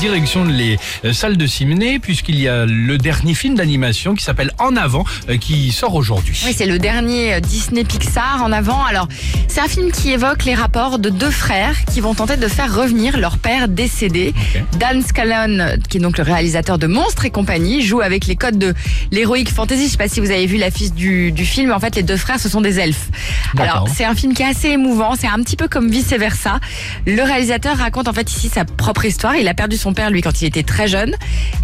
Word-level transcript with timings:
Direction 0.00 0.44
les 0.44 0.78
euh, 1.04 1.12
salles 1.12 1.36
de 1.36 1.46
ciné, 1.46 1.98
puisqu'il 1.98 2.40
y 2.40 2.48
a 2.48 2.64
le 2.64 2.96
dernier 2.96 3.34
film 3.34 3.54
d'animation 3.54 4.14
qui 4.14 4.24
s'appelle 4.24 4.50
En 4.58 4.74
avant, 4.74 5.04
euh, 5.28 5.36
qui 5.36 5.72
sort 5.72 5.94
aujourd'hui. 5.94 6.40
Oui, 6.46 6.54
c'est 6.56 6.64
le 6.64 6.78
dernier 6.78 7.34
euh, 7.34 7.40
Disney 7.40 7.84
Pixar 7.84 8.42
en 8.42 8.50
avant. 8.50 8.82
Alors, 8.82 9.08
c'est 9.46 9.60
un 9.60 9.68
film 9.68 9.92
qui 9.92 10.10
évoque 10.10 10.46
les 10.46 10.54
rapports 10.54 10.98
de 10.98 11.10
deux 11.10 11.30
frères 11.30 11.76
qui 11.84 12.00
vont 12.00 12.14
tenter 12.14 12.38
de 12.38 12.48
faire 12.48 12.74
revenir 12.74 13.18
leur 13.18 13.36
père 13.36 13.68
décédé. 13.68 14.32
Dan 14.78 15.02
Scallon, 15.02 15.76
qui 15.90 15.98
est 15.98 16.00
donc 16.00 16.16
le 16.16 16.24
réalisateur 16.24 16.78
de 16.78 16.86
Monstres 16.86 17.26
et 17.26 17.30
compagnie, 17.30 17.82
joue 17.82 18.00
avec 18.00 18.26
les 18.26 18.36
codes 18.36 18.58
de 18.58 18.72
l'héroïque 19.12 19.50
fantasy. 19.50 19.84
Je 19.84 19.90
sais 19.90 19.96
pas 19.98 20.08
si 20.08 20.20
vous 20.20 20.30
avez 20.30 20.46
vu 20.46 20.56
l'affiche 20.56 20.92
du, 20.92 21.30
du 21.30 21.44
film. 21.44 21.72
En 21.72 21.78
fait, 21.78 21.94
les 21.96 22.02
deux 22.02 22.16
frères, 22.16 22.40
ce 22.40 22.48
sont 22.48 22.62
des 22.62 22.80
elfes. 22.80 23.10
Alors, 23.58 23.86
c'est 23.94 24.06
un 24.06 24.14
film 24.14 24.32
qui 24.32 24.42
est 24.42 24.48
assez 24.48 24.68
émouvant. 24.68 25.14
C'est 25.14 25.28
un 25.28 25.42
petit 25.42 25.56
peu 25.56 25.68
comme 25.68 25.90
vice 25.90 26.14
versa. 26.14 26.58
Le 27.06 27.22
réalisateur 27.22 27.76
raconte 27.76 28.08
en 28.08 28.14
fait 28.14 28.30
ici 28.32 28.48
sa 28.48 28.64
propre 28.64 29.04
histoire. 29.04 29.36
Il 29.36 29.46
a 29.46 29.52
perdu 29.52 29.76
son 29.76 29.89
père 29.92 30.10
lui 30.10 30.22
quand 30.22 30.42
il 30.42 30.46
était 30.46 30.62
très 30.62 30.88
jeune, 30.88 31.14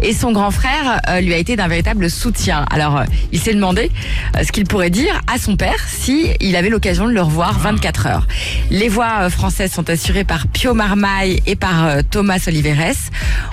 et 0.01 0.13
son 0.13 0.31
grand 0.31 0.51
frère 0.51 1.01
euh, 1.09 1.21
lui 1.21 1.33
a 1.33 1.37
été 1.37 1.55
d'un 1.55 1.67
véritable 1.67 2.09
soutien. 2.09 2.65
Alors, 2.69 2.97
euh, 2.97 3.03
il 3.31 3.39
s'est 3.39 3.53
demandé 3.53 3.91
euh, 4.35 4.43
ce 4.43 4.51
qu'il 4.51 4.65
pourrait 4.65 4.89
dire 4.89 5.21
à 5.31 5.37
son 5.37 5.55
père 5.55 5.87
si 5.87 6.29
il 6.39 6.55
avait 6.55 6.69
l'occasion 6.69 7.07
de 7.07 7.11
le 7.11 7.21
revoir 7.21 7.59
24 7.59 8.07
heures. 8.07 8.27
Les 8.69 8.89
voix 8.89 9.29
françaises 9.29 9.71
sont 9.71 9.89
assurées 9.89 10.23
par 10.23 10.47
Pio 10.47 10.73
Marmaille 10.73 11.41
et 11.45 11.55
par 11.55 12.03
Thomas 12.09 12.39
Oliveres. 12.47 12.95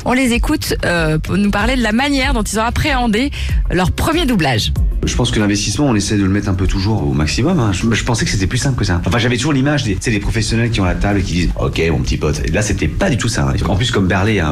On 0.05 0.13
les 0.13 0.33
écoute 0.33 0.75
pour 1.23 1.37
nous 1.37 1.51
parler 1.51 1.77
de 1.77 1.83
la 1.83 1.93
manière 1.93 2.35
dont 2.35 2.43
ils 2.43 2.59
ont 2.59 2.65
appréhendé 2.65 3.31
leur 3.71 3.93
premier 3.93 4.27
doublage. 4.27 4.73
Je 5.07 5.15
pense 5.17 5.31
que 5.31 5.39
l'investissement, 5.41 5.87
on 5.87 5.95
essaie 5.95 6.17
de 6.17 6.23
le 6.23 6.29
mettre 6.29 6.49
un 6.49 6.55
peu 6.55 6.67
toujours 6.67 7.07
au 7.07 7.13
maximum. 7.13 7.59
hein. 7.61 7.73
Je, 7.73 8.05
pensais 8.05 8.25
que 8.25 8.31
c'était 8.31 8.47
plus 8.47 8.59
simple 8.59 8.79
que 8.79 8.85
ça. 8.85 9.01
Enfin, 9.07 9.19
j'avais 9.19 9.37
toujours 9.37 9.53
l'image 9.53 9.85
des, 9.85 9.95
des 9.97 10.19
professionnels 10.21 10.71
qui 10.71 10.81
ont 10.81 10.85
la 10.85 10.95
table 10.95 11.21
et 11.21 11.23
qui 11.23 11.33
disent 11.35 11.49
Ok, 11.61 11.81
mon 11.91 11.99
petit 12.01 12.17
pote. 12.17 12.41
Et 12.45 12.51
là, 12.51 12.63
c'était 12.63 12.89
pas 12.89 13.11
du 13.11 13.17
tout 13.17 13.29
ça. 13.29 13.49
hein. 13.49 13.55
En 13.69 13.77
plus, 13.77 13.91
comme 13.91 14.07
Berlé, 14.07 14.43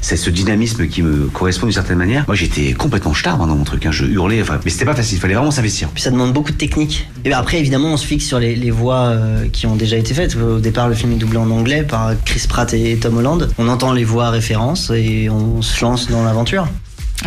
c'est 0.00 0.16
ce 0.16 0.30
dynamisme 0.30 0.86
qui 0.88 1.02
me 1.02 1.26
correspond 1.28 1.66
d'une 1.66 1.74
certaine 1.74 1.98
manière. 1.98 2.24
Moi, 2.26 2.34
j'étais 2.36 2.72
complètement 2.72 3.14
star 3.14 3.38
dans 3.38 3.46
mon 3.46 3.64
truc. 3.64 3.86
hein. 3.86 3.92
Je 3.92 4.04
hurlais. 4.04 4.42
Mais 4.64 4.70
c'était 4.70 4.84
pas 4.84 4.94
facile. 4.94 5.18
Il 5.18 5.20
fallait 5.20 5.34
vraiment 5.34 5.50
s'investir. 5.50 5.88
Puis 5.88 6.02
ça 6.02 6.10
demande 6.10 6.32
beaucoup 6.32 6.52
de 6.52 6.56
technique. 6.56 7.08
Et 7.24 7.28
bien 7.28 7.38
après, 7.38 7.58
évidemment, 7.58 7.92
on 7.92 7.96
se 7.96 8.06
fixe 8.06 8.24
sur 8.26 8.38
les, 8.38 8.56
les 8.56 8.70
voix 8.70 9.06
euh, 9.08 9.46
qui 9.52 9.66
ont 9.66 9.76
déjà 9.76 9.96
été 9.96 10.14
faites. 10.14 10.36
Au 10.36 10.58
départ, 10.60 10.88
le 10.88 10.94
film 10.94 11.12
est 11.12 11.16
doublé 11.16 11.38
en 11.38 11.50
anglais 11.50 11.82
par 11.82 12.12
Chris 12.24 12.44
Pratt 12.48 12.72
et 12.74 12.96
Tom 12.96 13.16
Holland. 13.18 13.48
On 13.58 13.68
entend 13.68 13.92
les 13.92 14.04
voix 14.04 14.30
références 14.30 14.90
et 14.94 15.28
on 15.30 15.62
se 15.62 15.82
lance 15.84 16.08
dans 16.10 16.24
l'aventure. 16.24 16.66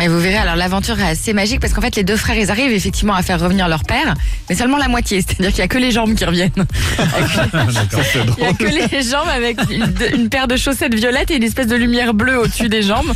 Et 0.02 0.08
vous 0.08 0.18
verrez, 0.18 0.38
alors 0.38 0.56
l'aventure 0.56 0.98
est 0.98 1.10
assez 1.10 1.32
magique 1.32 1.60
parce 1.60 1.72
qu'en 1.72 1.80
fait 1.80 1.94
les 1.94 2.02
deux 2.02 2.16
frères 2.16 2.36
ils 2.36 2.50
arrivent 2.50 2.72
effectivement 2.72 3.14
à 3.14 3.22
faire 3.22 3.38
revenir 3.38 3.68
leur 3.68 3.84
père, 3.84 4.14
mais 4.50 4.56
seulement 4.56 4.76
la 4.76 4.88
moitié, 4.88 5.22
c'est-à-dire 5.22 5.50
qu'il 5.50 5.60
y 5.60 5.62
a 5.62 5.68
que 5.68 5.78
les 5.78 5.92
jambes 5.92 6.14
qui 6.16 6.24
reviennent. 6.24 6.50
Il 8.38 8.42
y 8.42 8.46
a 8.46 8.52
que 8.54 8.64
les 8.64 9.02
jambes 9.02 9.28
avec 9.32 9.58
une, 9.70 9.92
une 10.12 10.28
paire 10.28 10.48
de 10.48 10.56
chaussettes 10.56 10.94
violettes 10.94 11.30
et 11.30 11.36
une 11.36 11.44
espèce 11.44 11.68
de 11.68 11.76
lumière 11.76 12.12
bleue 12.12 12.40
au-dessus 12.40 12.68
des 12.68 12.82
jambes. 12.82 13.06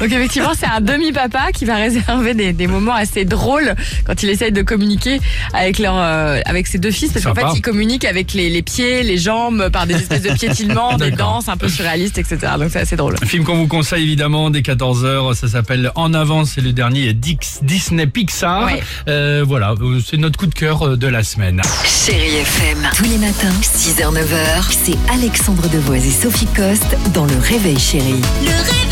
Donc 0.00 0.12
effectivement 0.12 0.52
c'est 0.56 0.66
un 0.66 0.80
demi-papa 0.80 1.48
qui 1.52 1.64
va 1.64 1.74
réserver 1.74 2.34
des, 2.34 2.52
des 2.52 2.66
moments 2.68 2.94
assez 2.94 3.24
drôles 3.24 3.74
quand 4.04 4.22
il 4.22 4.30
essaye 4.30 4.52
de 4.52 4.62
communiquer 4.62 5.20
avec 5.54 5.80
leur 5.80 5.96
euh, 5.96 6.40
avec 6.46 6.68
ses 6.68 6.78
deux 6.78 6.92
fils 6.92 7.12
parce 7.12 7.24
qu'en 7.24 7.34
fait 7.34 7.46
il 7.56 7.62
communique 7.62 8.04
avec 8.04 8.32
les, 8.32 8.48
les 8.48 8.62
pieds, 8.62 9.02
les 9.02 9.18
jambes 9.18 9.70
par 9.70 9.86
des 9.88 9.94
espèces 9.94 10.22
de 10.22 10.30
piétinements, 10.32 10.96
des 10.96 11.10
danses 11.10 11.48
un 11.48 11.56
peu 11.56 11.68
surréalistes, 11.68 12.18
etc. 12.18 12.52
Donc 12.58 12.70
c'est 12.70 12.80
assez 12.80 12.96
drôle. 12.96 13.16
Un 13.20 13.26
film 13.26 13.42
qu'on 13.42 13.56
vous 13.56 13.66
conseille 13.66 14.04
évidemment 14.04 14.50
dès 14.50 14.60
14h, 14.60 15.34
ça 15.34 15.48
s'appelle 15.48 15.90
En 15.96 16.14
avant, 16.14 16.27
c'est 16.44 16.60
le 16.60 16.72
dernier 16.72 17.12
Dix- 17.14 17.60
Disney 17.62 18.06
Pixar. 18.06 18.66
Ouais. 18.66 18.82
Euh, 19.08 19.44
voilà, 19.46 19.72
euh, 19.80 20.00
c'est 20.04 20.16
notre 20.16 20.38
coup 20.38 20.46
de 20.46 20.54
cœur 20.54 20.82
euh, 20.86 20.96
de 20.96 21.06
la 21.06 21.22
semaine. 21.22 21.60
Chérie 21.84 22.36
FM. 22.36 22.88
Tous 22.96 23.04
les 23.04 23.18
matins, 23.18 23.52
6h-9h, 23.62 24.64
c'est 24.70 24.96
Alexandre 25.12 25.68
Devoise 25.68 26.06
et 26.06 26.10
Sophie 26.10 26.46
Coste 26.54 26.96
dans 27.14 27.24
Le 27.24 27.36
Réveil 27.38 27.78
Chérie. 27.78 28.20
Le 28.42 28.50
Réveil 28.50 28.87